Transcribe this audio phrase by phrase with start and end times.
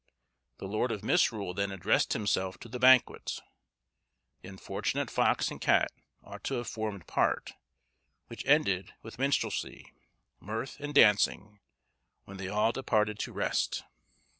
[0.57, 5.91] The lord of Misrule then addressed himself to the banquet,—the unfortunate fox and cat
[6.23, 9.93] ought to have formed part—which ended with minstrelsy,
[10.39, 11.59] mirth, and dancing;
[12.25, 13.83] when they all departed to rest.